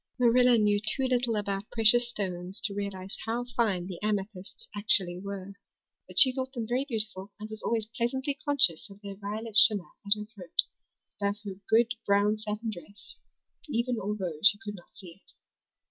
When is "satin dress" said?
12.35-13.13